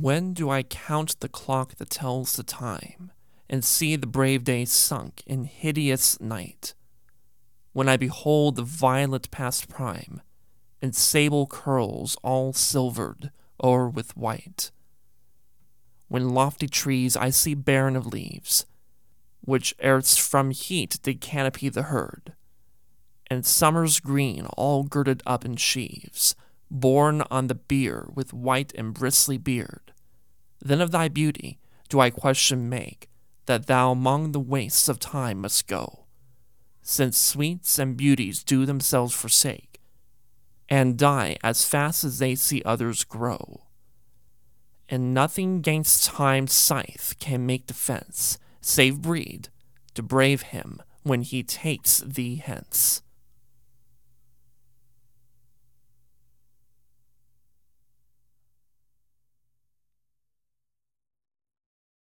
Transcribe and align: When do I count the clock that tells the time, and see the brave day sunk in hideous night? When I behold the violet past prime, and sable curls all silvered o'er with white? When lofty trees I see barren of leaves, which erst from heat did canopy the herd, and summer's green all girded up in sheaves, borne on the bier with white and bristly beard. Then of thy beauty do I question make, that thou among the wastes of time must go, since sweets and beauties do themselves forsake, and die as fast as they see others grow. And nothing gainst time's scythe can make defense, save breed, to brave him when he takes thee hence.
When 0.00 0.32
do 0.32 0.48
I 0.48 0.62
count 0.62 1.18
the 1.18 1.28
clock 1.28 1.74
that 1.76 1.90
tells 1.90 2.36
the 2.36 2.44
time, 2.44 3.10
and 3.50 3.64
see 3.64 3.96
the 3.96 4.06
brave 4.06 4.44
day 4.44 4.64
sunk 4.64 5.24
in 5.26 5.42
hideous 5.42 6.20
night? 6.20 6.74
When 7.72 7.88
I 7.88 7.96
behold 7.96 8.54
the 8.54 8.62
violet 8.62 9.28
past 9.32 9.68
prime, 9.68 10.22
and 10.80 10.94
sable 10.94 11.48
curls 11.48 12.16
all 12.22 12.52
silvered 12.52 13.32
o'er 13.60 13.88
with 13.88 14.16
white? 14.16 14.70
When 16.06 16.28
lofty 16.28 16.68
trees 16.68 17.16
I 17.16 17.30
see 17.30 17.54
barren 17.54 17.96
of 17.96 18.06
leaves, 18.06 18.66
which 19.40 19.74
erst 19.82 20.20
from 20.20 20.52
heat 20.52 21.00
did 21.02 21.20
canopy 21.20 21.70
the 21.70 21.84
herd, 21.84 22.34
and 23.28 23.44
summer's 23.44 23.98
green 23.98 24.46
all 24.56 24.84
girded 24.84 25.24
up 25.26 25.44
in 25.44 25.56
sheaves, 25.56 26.36
borne 26.70 27.22
on 27.30 27.46
the 27.46 27.54
bier 27.54 28.08
with 28.14 28.32
white 28.32 28.72
and 28.74 28.94
bristly 28.94 29.38
beard. 29.38 29.92
Then 30.60 30.80
of 30.80 30.90
thy 30.90 31.08
beauty 31.08 31.58
do 31.88 32.00
I 32.00 32.10
question 32.10 32.68
make, 32.68 33.08
that 33.46 33.66
thou 33.66 33.92
among 33.92 34.32
the 34.32 34.40
wastes 34.40 34.88
of 34.88 34.98
time 34.98 35.40
must 35.40 35.66
go, 35.66 36.04
since 36.82 37.16
sweets 37.16 37.78
and 37.78 37.96
beauties 37.96 38.44
do 38.44 38.66
themselves 38.66 39.14
forsake, 39.14 39.80
and 40.68 40.98
die 40.98 41.36
as 41.42 41.64
fast 41.64 42.04
as 42.04 42.18
they 42.18 42.34
see 42.34 42.62
others 42.64 43.04
grow. 43.04 43.64
And 44.88 45.14
nothing 45.14 45.60
gainst 45.60 46.04
time's 46.04 46.52
scythe 46.52 47.14
can 47.18 47.46
make 47.46 47.66
defense, 47.66 48.38
save 48.60 49.00
breed, 49.00 49.48
to 49.94 50.02
brave 50.02 50.42
him 50.42 50.82
when 51.02 51.22
he 51.22 51.42
takes 51.42 52.00
thee 52.00 52.36
hence. 52.36 53.02